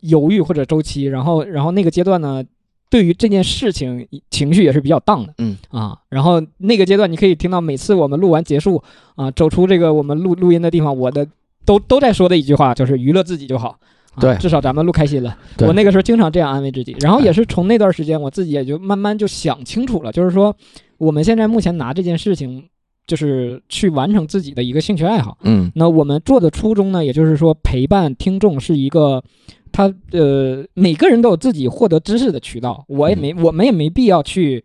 [0.00, 2.44] 犹豫或者周期，然后然后那个阶段呢，
[2.88, 8.82] 对于这件事情情绪也是比较荡的，嗯啊，然后那个阶段你可以听到每次我们录完结束
[9.14, 11.26] 啊，走出这个我们录录音的地方，我的
[11.64, 13.68] 都都在说的一句话就是娱乐自己就好。
[13.68, 13.78] 啊
[14.18, 15.36] 对至少咱们录开心了。
[15.58, 20.56] 我那个时候经常这样安慰自己，然后也是从那段时间，我自己也就慢慢就想清楚了，就是说
[20.96, 22.64] 我们现在目前拿这件事情，
[23.06, 25.38] 就是去完成自己的一个兴趣爱好。
[25.42, 25.70] 嗯。
[25.74, 29.22] 那我们做的初衷呢，也就是说陪伴听众是一个，
[29.70, 34.64] 他呃每个人都有自己获得知识的渠道，我也没我们也没必要去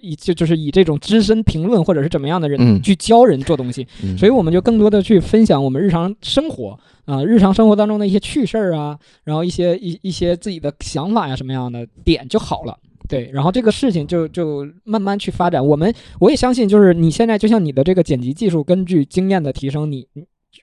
[0.00, 2.82] 以就就是以这种资深评论或者是怎么样的人嗯。
[2.82, 4.16] 去教人做东西，嗯。
[4.16, 12.78] 所以我们就更多的去分享我们日常生活啊、日常生活当中的一些趣事儿啊，然后一些一一些自己的想法呀什么样的点就好了。
[13.08, 15.64] 对，然后这个事情就就慢慢去发展。
[15.64, 20.06] 我们我也相信，就是你现在就像你的这个剪辑技术，根据经验的提升，你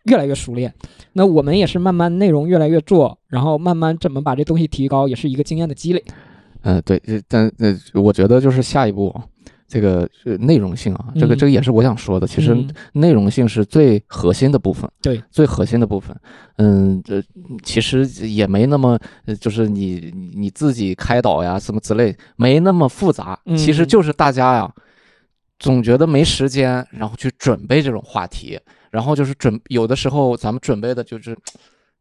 [0.06, 0.74] 越来越熟练。
[1.14, 6.04] 那我们也是慢慢内容越来越做，然后慢慢怎么把这东西提高，也是一个经验的积累。
[6.64, 9.16] 嗯，对，这但那，我觉得就是下一步，
[9.72, 12.28] 这个是内容性啊，这个嗯这个也是我想说的。
[12.28, 16.14] 其实嗯内容性是最核心的部分，对，最核心的部分。
[16.58, 17.24] 嗯，这
[17.64, 23.40] 其实也没那么，呃就是你你你自己开导呀，什么之类，没那么复杂。
[23.56, 24.70] 其实嗯就是大家呀，
[25.58, 31.34] 总觉得没时间，然后去准备这种话题，然后就是准有的时候咱们准备的就是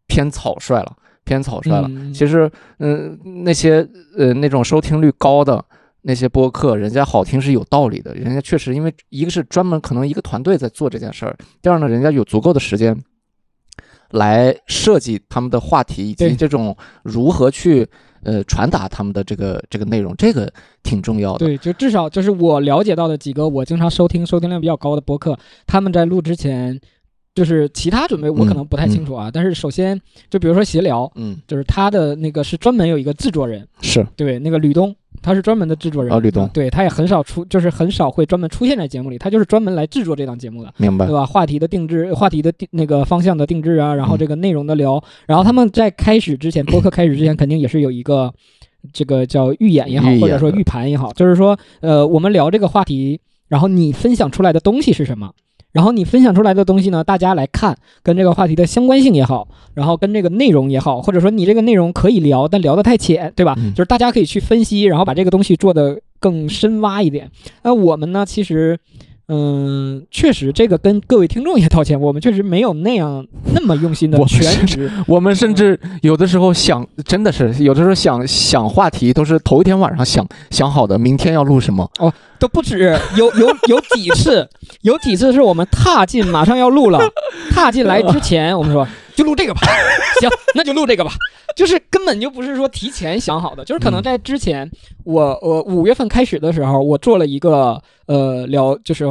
[0.09, 1.87] 偏草率了，偏草率了。
[1.88, 5.64] 嗯其实，嗯、那些呃那种收听率高的
[6.03, 12.97] 那些播客，人家好听是有道理的，人家确实因为一个是专门可能一个团队在做这件事儿，第二呢，人家有足够的时间
[14.11, 17.87] 来设计他们的话题以及这种如何去
[18.23, 21.47] 呃传达他们的这个这个内容，这个挺重要的。
[21.47, 26.81] 对，就至少就是我了解到的几个我经常收听、收听量比较高的播客，他们在录之前，
[27.35, 29.31] 就是其他准备我可能不太清楚啊。
[29.33, 36.12] 但是首先，就比如说闲聊，嗯，就是他的那个是专门有一个制作人，是对，那个吕东，他是专门的制作人。
[36.12, 40.72] 啊吕东对，他也很少出，就是很少会专门出现在节目里，他就是专门来制作这档节目的。
[40.76, 41.14] 明白对。
[41.14, 41.26] 吧？
[41.26, 48.33] 话题的定制，话题的定那个方向的定制啊，然后嗯这个内容的聊，然后他们在开始之前，播客开始之前，肯定也是有一个
[48.92, 55.33] 这个叫预演也好，或者说预盘也好，就是说，呃，我们聊这个话题，然后你分享出来的东西是什么？
[55.72, 63.54] 然后你分享出来的东西呢，大家来看跟这个话题的相关性也好，然后跟这个内容也好，或者说你这个内容可以聊，但聊得太浅，对吧？
[63.59, 67.30] 嗯就是大家可以去分析，然后把这个东西做得更深挖一点。
[67.62, 68.78] 那我们呢，其实，
[69.33, 74.90] 嗯，确实这个跟各位听众也道歉，我们确实没有那样那么用心的我全职。
[75.07, 82.12] 我们甚至有的时候想，真的是有的时候想想话题都是头一天晚上想想好的，明天要录什么哦。
[82.40, 84.49] 都不止有有有几次，
[84.81, 86.99] 有几次是我们踏进马上要录了，
[87.51, 89.61] 踏进来之前我们说就录这个吧，
[90.20, 91.12] 行，那就录这个吧，
[91.57, 94.70] 就是根本就不是说提前想好的，就是可能在之前，
[95.05, 99.11] 我我五月份开始的时候，我做了一个呃聊就是。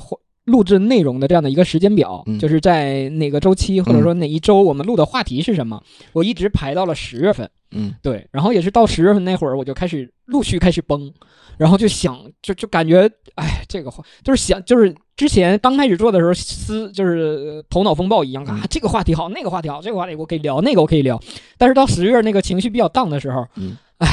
[0.49, 2.37] 录制内容的这样的一个时间表，嗯。
[2.39, 5.81] 就是在哪个周期或者说哪一周我们录的话题是什么，
[6.13, 7.49] 我一直排到了十月份。
[7.71, 7.93] 嗯。
[8.01, 11.11] 对，然后也是到十月份那会儿，我就开始陆续开始崩，
[11.57, 21.19] 然后就想，就就感觉，哎，这个话就是想，就是之前刚开始做的时候，思就是呃头脑风暴一样啊，这个话题好，那个话题好，这个话题我可以聊，那个我可以聊，
[21.57, 24.07] 但是到十月那个情绪比较荡的时候，嗯，哎，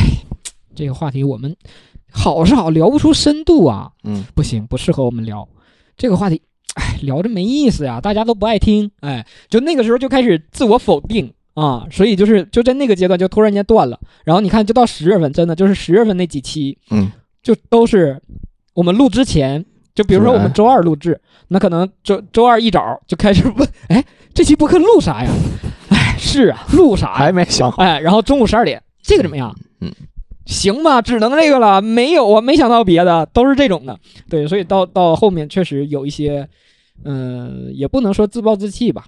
[0.75, 1.57] 这个话题我们
[2.11, 4.25] 好是好，聊不出深度啊，嗯。
[4.35, 5.47] 不行，不适合我们聊
[5.97, 6.43] 这个话题，
[6.75, 17.11] 哎，聊着没意思呀，大家都不爱听，哎，就那个时候就开始自我否定啊，所以就是就在那个阶段就突然间断了，然后你看，就到十月份，真的就是十月份那几期，嗯，
[17.43, 18.21] 就都是
[18.75, 24.05] 我们录之前就比如说我们周二录制，那可能周周二一早就开始问，哎，
[24.35, 25.31] 这期播客录啥呀？
[25.89, 27.15] 哎，是啊，录啥呀？
[27.15, 27.83] 还没想好。
[27.83, 29.57] 哎，然后中午十二点，这个怎么样？
[29.81, 29.91] 嗯，
[30.47, 33.99] 行吧，只能这个了，没有啊，没想到别的，都是这种的。
[34.31, 36.49] 对，所以到到后面确实有一些，
[37.05, 39.05] 嗯、也不能说自暴自弃吧，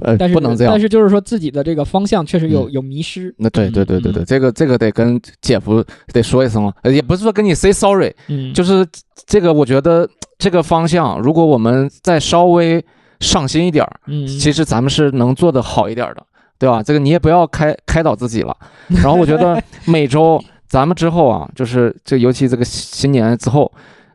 [0.00, 0.80] 呃，但是不能这样但。
[0.80, 3.34] 是就是说自己的这个方向确实有、嗯有迷失。
[3.38, 8.86] 那对对对对对，嗯这个这个得跟姐夫得说一声了，呃也不是说跟你 say sorry，嗯，就是
[9.26, 12.84] 这个我觉得这个方向，如果我们再稍微
[13.20, 16.22] 上心一点儿，嗯，其实咱们是能做得好一点儿的，
[16.58, 16.82] 对吧？
[16.82, 18.56] 这个你也不要开开导自己了。
[18.88, 23.70] 然后我觉得 每周咱们之后啊，就是这尤其这个新年之后，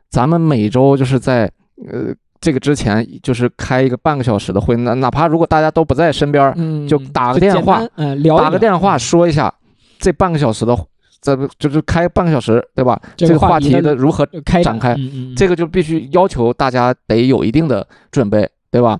[0.09, 1.49] 咱们每周就是在
[1.87, 9.53] 呃这个之前就是开一个半个小时的会，那哪怕如果大家都不在身边就打个电话，嗯、打个电话说一下
[9.99, 10.75] 这半个小时的，
[11.21, 12.99] 这不就是开半个小时，对吧？
[13.15, 14.97] 这这个话题的的如何开展开
[15.37, 18.99] 这个就必须要求大家得有一定的准备，对吧？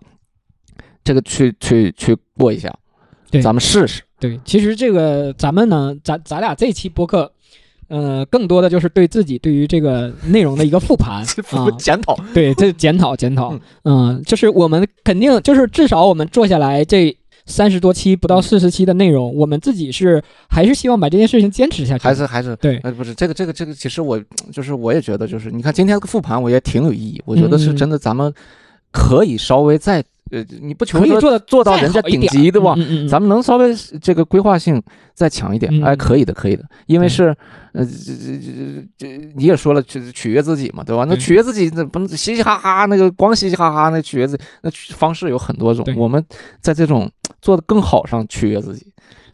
[1.04, 2.72] 这个去去去过一下，
[3.32, 3.42] 对。
[3.42, 4.02] 咱们试试。
[4.20, 7.32] 对，其实这个咱们呢，咱咱俩这期播客。
[7.88, 11.26] 呃，更多的就是对自己对于这个内容的一个复盘。
[11.52, 13.52] 啊，检讨，对，这检讨检讨。
[13.52, 17.14] 嗯，嗯，就是我们肯定就是至少我们做下来这
[17.46, 22.56] 三十多期不到四十期的内容，我们自己是还是希望把这件事情坚持下去，还是还是。
[22.56, 22.78] 对。
[22.78, 24.18] 呃，不是这个这个这个，其实我
[24.54, 27.22] 就是我也觉得，就是你看今天这个复盘，我也挺有意义。
[27.26, 27.76] 我觉得是嗯。
[27.76, 28.34] 真的，咱们
[28.94, 32.74] 可以稍微再呃，你不求说可以做的做到人家顶级，对吧？
[32.78, 34.82] 嗯嗯嗯，咱们能稍微这个规划性
[35.14, 37.36] 再强一点，嗯哎，可以的，可以的，因为是，
[37.74, 41.06] 呃，这这这这你也说了，取取悦自己嘛，对吧？
[41.08, 45.86] 那取悦自己，那不能嘻嘻哈哈，那个光嘻嘻哈哈，那取悦自己，那方式有很多种。
[45.98, 46.24] 我们
[46.62, 48.88] 在这种做的更好上取悦自己，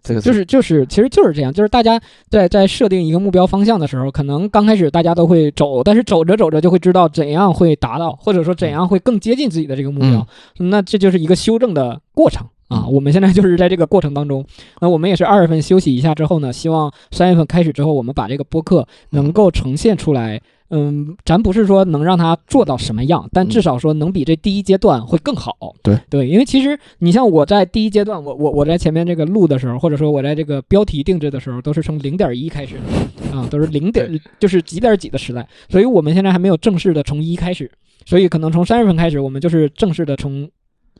[0.08, 10.26] 这个就是就是，其实就是这样，就是大家在在设定一个目标方向的时候，可能刚开始大家都会走，但是走着走着就会知道怎样会达到，或者说怎样会更接近自己的这个目标，
[10.58, 12.86] 那这就是一个修正的过程啊。
[12.86, 14.46] 嗯我们现在就是在这个过程当中，
[14.80, 20.42] 那我们也是二月份休息一下之后呢，希望三月份开始之后，我们把这个播客能够呈现出来。
[20.70, 25.56] 嗯，咱不是说能让他做到什么样，但至少说能比这第一阶段会更好。
[25.82, 37.72] 对对，因为其实你像我在第一阶段，我我我在前面这个录的时候，或者说我在这个标题定制的时候，都是从零点一开始的啊，都是零点就是几点几的时代，所以我们现在还没有正式的从一开始，
[38.06, 40.50] 所以可能从三月份开始，我们就是正式的从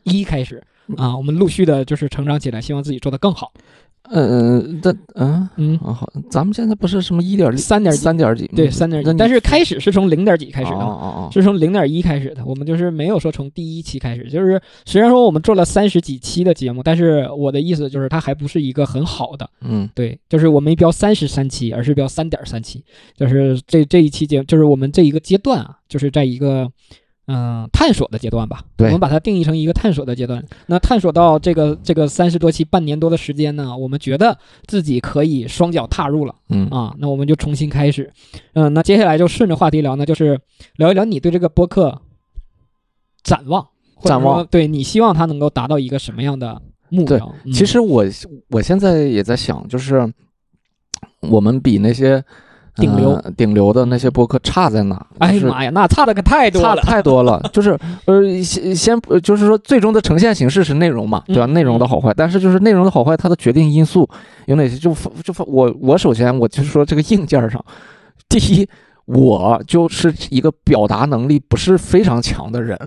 [0.04, 0.62] 一开始
[0.96, 3.52] 啊，我们陆续的就是成长起来，希望自己做得更好。
[4.10, 8.00] 嗯嗯，这嗯嗯，啊好，咱们现在不是什么一点三点几。
[8.00, 10.76] 三点几，对，嗯三点几，但是开始是从零点几开始的。
[10.76, 19.88] 哦哦哦，是从零点一开始的，我们就是没有说从第一期开始，就是虽然说我们做了三十几期的节目，但是我的意思就是它还不是一个很好的，嗯。
[19.94, 22.82] 对，就是我没标三十三期，而是标三点三期，
[23.16, 26.70] 就是这这一期节，就是我们这一个阶段啊，就是在一个
[27.30, 30.42] 嗯、探索的阶段吧，我们把它定义成一个探索的阶段。
[30.66, 36.34] 那探索到这个这个三十多期，半年多的时间呢，我们觉得自己可以双脚踏入了。
[36.48, 38.10] 嗯啊，那我们就重新开始。
[38.54, 40.40] 嗯、那接下来就顺着话题聊呢，就是
[40.76, 42.00] 聊一聊你对这个播客
[43.22, 43.68] 展望，
[44.02, 47.34] 展望说对你希望它能够达到一个什么样的目标？
[47.44, 48.04] 嗯其实我
[48.48, 50.10] 我现在也在想，就是
[51.20, 52.24] 我们比那些
[52.78, 54.96] 顶流呃顶流的那些播客差在哪？
[55.20, 56.82] 就是哎呀妈呀，那差的可太多差了。
[56.82, 57.40] 太多了。
[57.52, 61.46] 就是呃，先先呃就是说，最终的呈现形式是内容嘛，对吧？
[61.46, 64.08] 嗯内容的好坏，但是就是内容的好坏，它的决定因素
[64.46, 64.76] 有哪些？
[64.76, 67.64] 就就我我首先我就是说这个硬件上，
[68.28, 68.68] 第一，
[69.06, 72.78] 我就是一个表达能力不是非常强的人。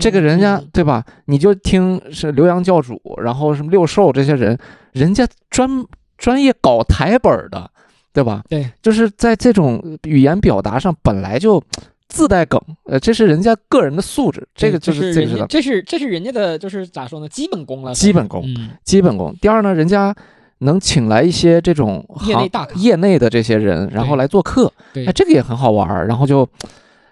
[0.00, 1.04] 这个人家嗯对吧？
[1.24, 4.56] 你就听是刘洋教主，然后什么六兽这些人，
[4.92, 5.84] 人家专
[6.16, 7.68] 专业搞台本儿的，
[8.12, 8.42] 对吧？
[8.48, 11.62] 对，就是在这种语言表达上本来就
[12.08, 17.28] 自带梗，呃，这是人家个人的素质，这个就是这个这是这是人家的就是咋说呢？
[17.28, 19.34] 基本功了，基本功，嗯，基本功。
[19.40, 20.14] 第二呢，人家
[20.60, 26.40] 能请来一些这种行业内大咖业内的这些人，然后来做客，对哎，这个也很好玩儿，然后就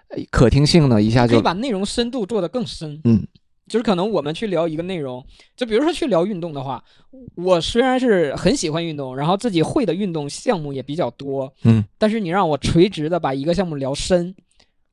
[0.09, 2.99] 呃可听性呢一下就可以把内容深度做得更深。
[3.03, 3.25] 嗯，
[3.67, 5.23] 就是可能我们去聊一个内容，
[5.55, 6.83] 就比如说去聊运动的话，
[7.35, 14.33] 我虽然是很喜欢运动，然后自己会的运动项目也比较多，嗯，但是你让我垂直的把一个项目聊深，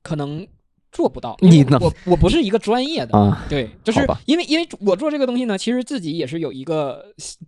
[0.03, 0.47] 可能
[0.91, 1.37] 做不到。
[1.41, 7.05] 你呢我我不是一个专业的，啊，对，就是因为因为我做这个东西呢，其实自己也是有一个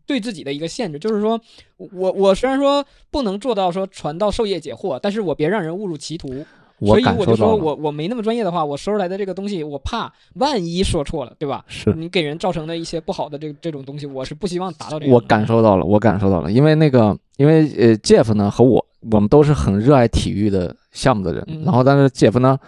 [0.06, 1.40] 对自己的一个限制，就是说
[1.76, 6.46] 我我虽然说不能做到说传道授业解惑，但是我别让人误入歧途。
[6.78, 11.64] 我所以我就说我我没那么专业的话，我说出来的这个东西，我怕万一说错了，对吧？
[11.68, 15.12] 是你给人造成的一些不好的这这种东西，我是不希望达到这个。
[15.12, 22.58] 我感受到了，我感受到了，因为那个，因为呃，Jeff 呢和我，我们都是很热爱体育的项目的人，嗯然后但是 Jeff 呢，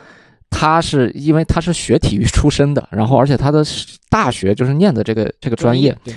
[0.48, 3.62] 他是因为他是学体育出身的，然后而且他的
[4.08, 6.14] 大学就是念的这个这个专业，对，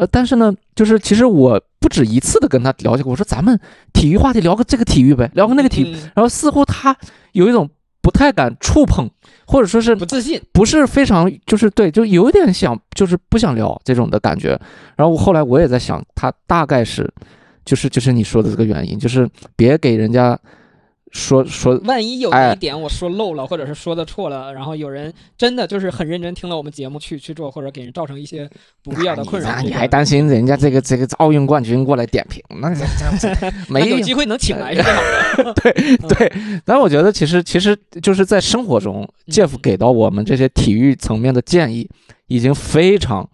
[0.00, 3.60] 呃，但是呢，就是其实我不止一次的跟他聊起过，我说咱们
[3.92, 6.96] 体育话题聊个这个体育呗，聊个那个体育，嗯然后似乎他
[7.32, 7.68] 有一种
[8.00, 9.10] 不太敢触碰，
[9.46, 14.58] 或者说是不自信，不是非常就是对，就有点想就是不想聊这种的感觉。
[14.96, 17.06] 然后我后来我也在想，他大概是
[17.66, 20.38] 就是就是你说的这个原因，就是别给人家
[21.10, 28.48] 说说万一有哎一点我说漏了，或者是说的错了，然后有人真的就是很认真听了我们节目去去做，或者给人造成一些
[28.84, 32.42] 不必要的困扰，你还担心人家这个这个奥运冠军过来点评？
[32.60, 33.30] 那这
[33.68, 34.82] 没有机会能请来是
[35.42, 35.52] 吧？
[35.62, 35.72] 对。
[36.08, 36.32] 对，
[36.64, 41.88] 但我觉得其实其实就是在生活中，Jeff 给到我们这些体育层面的建议
[42.28, 43.28] 已经非常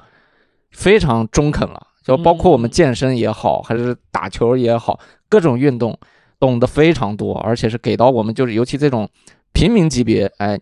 [0.71, 5.99] 非常中肯了，就包括我们嗯健身也好，还是打球也好，各种运动
[6.38, 9.09] 懂得非常多，而且是给到我们就是尤其这种
[9.53, 10.59] 平民级别，哎，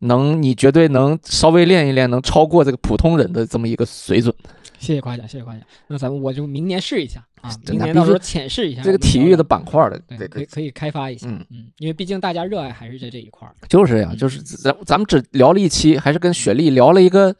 [0.00, 4.34] 能你绝对能稍微练一练，能超过这个普通人的这么一个水准。
[4.78, 5.62] 谢谢夸奖，谢谢夸奖。
[5.86, 13.54] 那咱们我就明年试一下啊，明年到时候浅试一下这个体育的板块的对，可以可以开发一下，嗯嗯，因为毕竟大家热爱还是在这一块儿。
[13.66, 17.34] 就是呀，就是咱咱们只聊了一期，还是跟雪莉聊了一个，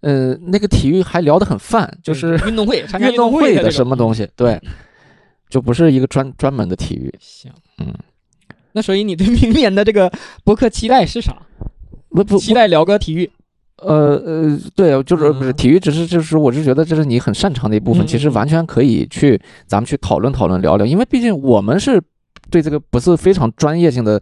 [0.00, 4.60] 呃，那个体育还聊得很泛，就是运动会，运动会的什么东西，对，
[5.48, 7.12] 就不是一个专专门的体育。
[7.20, 7.92] 行，嗯，
[8.72, 10.10] 那所以你对明年的这个
[10.44, 11.36] 博客期待是啥？
[12.10, 13.30] 不不期待聊个体育。
[13.82, 22.02] 呃呃，对，就是不是嗯体育，只是就是我是觉得这是你很擅长的一部分，其实完全可以去咱们去讨论讨论聊聊，因为毕竟我们是
[22.50, 24.18] 对这个不是非常专业性的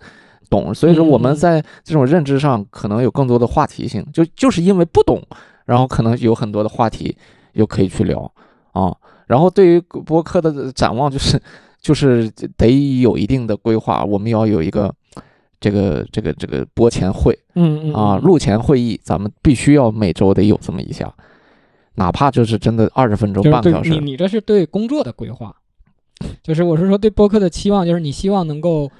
[0.51, 5.23] 懂，所以说我们在这种认知上可能有更多的话题性，就就是因为不懂，
[5.67, 7.17] 然后可能有很多的话题
[7.53, 8.29] 又可以去聊
[8.73, 8.93] 啊。
[9.27, 11.41] 然后对于播客的展望，就是
[11.81, 14.95] 就是得有一定的规划，我们要有一个
[15.61, 17.39] 这个这个这个播前会。
[17.57, 21.13] 嗯嗯啊，录前会议咱们必须要每周得有这么一下，
[21.95, 25.55] 哪怕就是真的二十分钟、半个小时你，你这是对工作的规划，
[26.43, 28.91] 就是我是说对播客的期望，就是你希望能够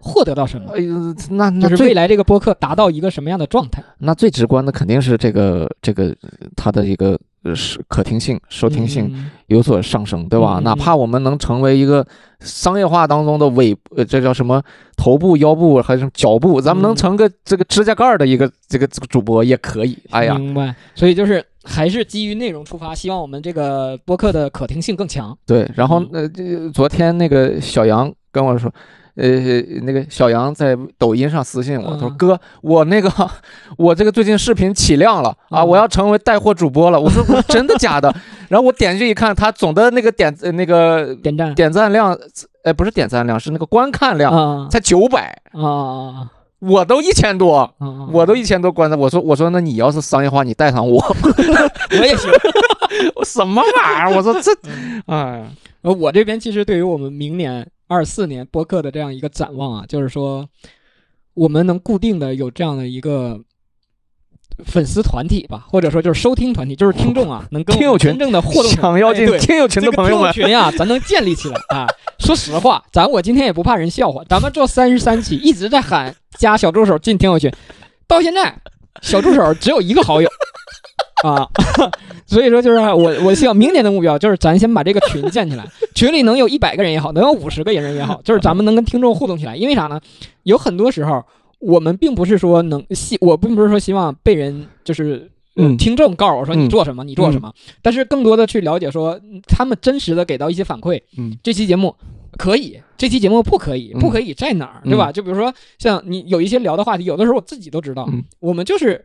[0.00, 3.80] 获得到什么，哎呦，那那就是未来这个播客达到一个什么样的状态。
[3.98, 7.18] 那最直观的肯定是这个这个呃它的一个呃
[7.54, 10.60] 是可听性、收听性嗯有所上升，对吧？
[10.62, 12.06] 哪怕我们能成为一个
[12.40, 14.62] 商业化当中的尾，呃，这叫什么
[14.96, 19.98] 头部、腰部还是脚部，咱们能嗯成个这个指甲盖儿的一个这个这个主播也可以。
[20.10, 20.74] 哎呀，明白。
[20.94, 25.36] 所以就是还是基于内容出发，希望我们这个播客的可听性更强。
[25.46, 28.72] 对，然后嗯呃，这昨天那个小杨跟我说，
[29.20, 33.10] 呃，那个小杨在抖音上私信我，他说嗯哥，我那个
[33.76, 36.98] 我这个最近视频起量了啊，嗯我要成为带货主播了。
[36.98, 38.12] 我说真的假的？
[38.48, 42.16] 然后我点进去一看，他总的那个点呃那个点赞点赞量，
[42.64, 46.30] 哎，不是点赞量，是那个观看量啊才九百，啊啊
[46.60, 47.70] 我都一千多。
[48.12, 50.98] 我都一千多观赞，我说我说那你要是商业化，你带上我，
[51.92, 52.30] 我也行。
[53.14, 54.16] 我什么玩意儿？
[54.16, 55.50] 我说这，嗯哎，
[55.82, 60.48] 呃，我这边其实对于我们明年二四年播客的这样一个展望啊，就是说
[61.34, 63.40] 我们能固定的有这样的一个
[64.64, 68.70] 粉丝团体吧，或者说就是收听团体，就是听众啊，能跟听友群们真正的互动。
[68.70, 71.84] 想要进听友群的朋友们群呀，咱能建立起来啊。
[72.20, 77.52] 说实话，咱我今天也不怕人笑话，咱们做三十三期一直在喊加小助手进听友群，
[78.06, 78.56] 到现在
[79.02, 80.30] 小助手只有一个好友
[81.28, 81.48] 啊，
[82.26, 89.56] 所以说就是我我希望明年的目标就是咱先把这个群建起来，群里能有一百个人也好，能有五十个人也好，就是咱们能跟听众互动起来。
[89.56, 90.00] 因为啥呢？
[90.44, 91.24] 有很多时候
[91.58, 95.30] 我们并不是说能希，我并不是说希望被人就是。
[95.56, 97.52] 呃嗯听众告诉我说嗯你做什么，你做什么，
[97.82, 101.94] 但是更多的去了解说嗯他们真实的给到一些反馈，嗯这期节目
[102.38, 105.10] 可以，这期节目不可以，嗯不可以在哪儿，对吧？
[105.10, 109.04] 就比如说像你有一些聊的话题，有的时候我自己都知道，嗯我们就是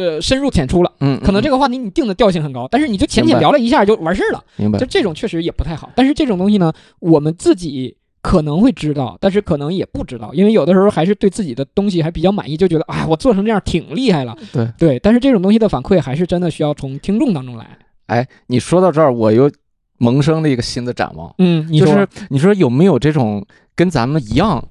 [0.00, 5.90] 呃深入浅出了，嗯，可能这个个话题你定的调性很高，但是你就浅浅聊了一下就完事儿了，明白就，这种确实也不太好。
[5.94, 7.96] 但是这种东西呢，我们自己。
[8.22, 14.36] 可能会知道，但是可能也不知道，因为有的时候还是对自己的东西还比较满意，就觉得哎，我做成这样挺厉害了。
[14.52, 17.78] 对对，但是这种东西的反馈还是真的需要从听众当中来。
[18.08, 19.50] 哎，你说到这儿，我又
[19.96, 23.42] 萌生了一个新的展望，嗯，你说就是你说有没有这种
[23.74, 24.62] 跟咱们一样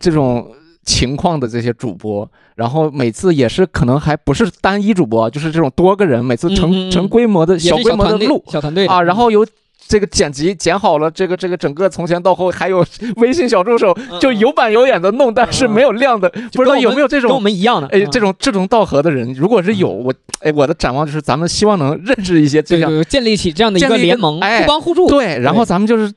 [0.00, 0.50] 这种
[0.84, 8.42] 情况的这些主播，然后每次也是可能还不是单一主播，就是这种多个人，每次成、成规模的小规模的录。
[8.48, 9.46] 小团队啊，然后有。
[9.86, 12.82] 这个剪辑剪好了，这个这个整个从前到后，还有
[13.16, 18.08] 微信小助手，就有板有眼的弄，但是没有亮的，不知道有没有这种跟我们一样的，哎嗯。
[18.10, 19.34] 这种志同道合的人？
[19.34, 25.06] 如果是有，我哎我的展望就是咱们希望能认识一些这样建立起这样的一个联盟，哎互帮互助。
[25.06, 26.10] 对，然后咱们就是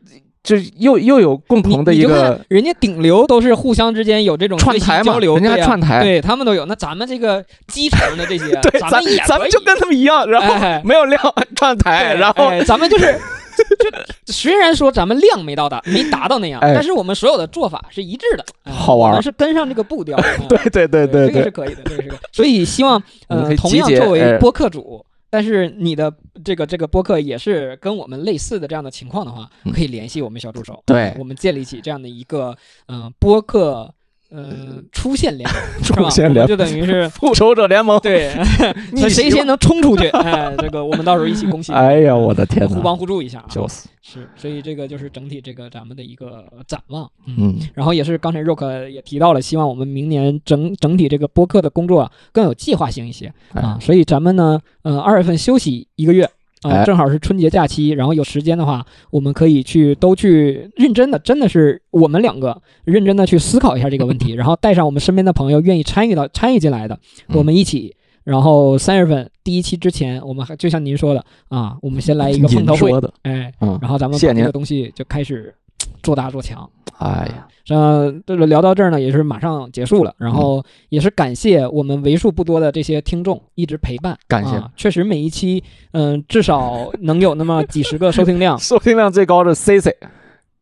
[0.48, 6.66] 就又又有共同的一个人家顶流都是互相之间有这种串台嘛交流，人家串台对他们都有。
[6.68, 11.22] 那咱们这个基层的这些， 对，咱咱们也咱们就跟他们一样，然后哎没有量
[11.58, 13.20] 串台，然后哎咱们就是。
[13.58, 20.16] 就虽然说咱们量没到达，没达到那样，哎但是我们所有的做法是一致的，哎好玩儿我们是跟上这个步调。
[20.40, 22.20] 嗯对对对对对，这个是可以的，这个是可以。
[22.32, 26.14] 所以希望呃，同样作为哎播客主，但是你的
[26.48, 29.74] 这个这个播客也是跟我们类似的这样的情况的话，嗯。
[29.74, 31.14] 可以联系我们小助手，对。
[31.20, 33.94] 我们建立起这样的一个嗯、呃播客
[34.30, 38.34] 呃出现联盟，出现联盟 就等于是 复仇者联盟，对，
[38.92, 56.30] 逆袭那谁先能冲出去，哎，这个我们到时候一起恭喜，哎呀，我的天哪，互帮互助一下啊，就是，是，所以这个就是整体这个咱们的一个展望，嗯，然后也是刚才 Rock 也提到了，希望我们明年整整体这个播客的工作啊更有计划性一些啊，所以咱们呢，呃，二月份休息一个月。
[56.62, 56.86] 啊、哎。
[56.86, 66.98] 正好是春节假期，然后有时间的话，我们可以去都去认真的，真的是我们两个认真的去思考一下这个问题， 然后带上我们身边的朋友愿意参与到参与进来的，
[67.28, 67.38] 嗯。
[67.38, 67.96] 我们一起。
[68.24, 72.92] 然后三月份第一期之前，我们还就像您说的啊，我们先来一个碰头会
[73.22, 75.56] 哎，嗯，然后咱们把这个东西就开始
[76.04, 76.70] 做大做强。
[77.00, 80.14] 哎呀，这，这个聊到这儿呢，也是马上结束了。
[80.18, 84.68] 然后也是感谢我们为数不多的这些听众一直陪伴，感谢啊。
[84.76, 88.58] 确实每一期，嗯、至少能有那么几十个 收听量。
[88.58, 89.96] 收听量最高的 C C，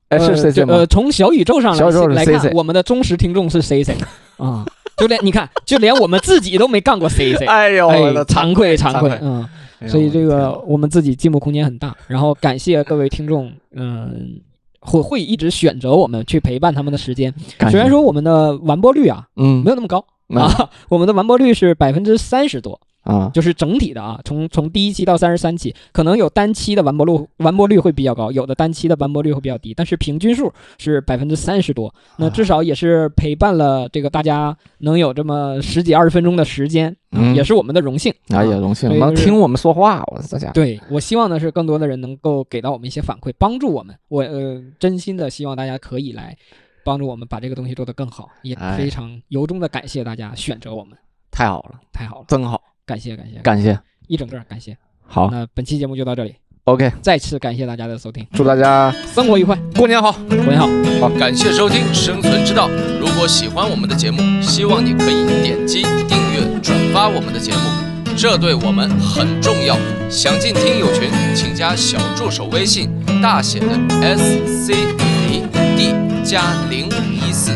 [0.09, 0.85] 哎，是呃 C C 吗就呃，？
[0.87, 3.95] 从小宇宙上来来看，我们的忠实听众是 C C
[4.35, 4.65] 啊，
[4.97, 7.87] 就连你看，就连我们自己都没干过 C C， 哎呦，
[8.25, 9.43] 惭愧惭惭愧，愧嗯。
[9.43, 11.93] 哎所以这个我们自己进步空间很大。
[12.07, 14.39] 然后感谢各位听众，嗯、
[14.85, 17.33] 会会一直选择我们去陪伴他们的时间。
[17.69, 36.95] 虽然说我们的完播率啊嗯没有那么高嗯啊，我们的完播率是百分之三十多，啊，就是整体的啊，从从第一期到三十三期，可能有单期的完播率完播率会比较高，有的单期的完播率会比较低，但是平均数是百分之三十多，那至少也是陪伴了这个大家能有这么十几二十分钟的时间，
[37.35, 38.13] 也是我们的荣幸。
[38.29, 40.51] 啊荣幸能听我们说话，我大家。
[40.51, 43.95] 对我希望的是，更多的人能够给到我们一些反馈，帮助我们。
[44.07, 46.35] 我呃，真心的希望大家可以来
[46.83, 48.75] 帮助我们把这个东西做得更好，也哎。
[48.77, 50.97] 非常由衷的感谢大家选择我们，
[51.31, 54.77] 太好了，太好了，真好，感谢感谢，感谢，一整个感谢。
[55.07, 60.11] 好那本期节目就到这里，，OK，再次感谢大家的收听，祝大家生活愉快，过年好。
[60.11, 60.67] 过年好。
[61.01, 62.69] 好感谢收听《生存之道》。
[62.99, 69.77] 如果喜欢我们的节目，希望你可以点击订阅、转发我们的节目，这对我们很重要。
[70.09, 72.89] 想进听友群，请加小助手微信，
[73.21, 73.67] 大写的
[74.01, 75.43] S C Z
[75.75, 77.51] D 加零五一四。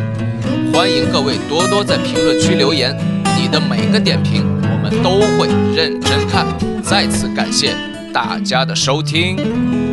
[0.74, 2.96] 欢迎各位多多在评论区留言，
[3.40, 4.59] 你的每个点评我
[4.90, 6.46] 都会认真看。
[6.84, 7.74] 再次感谢
[8.14, 9.89] 大家的收听。